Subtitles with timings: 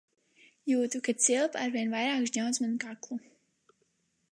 [0.71, 3.21] "Jūtu, ka "cilpa" arvien vairāk žņaudz manu kaklu."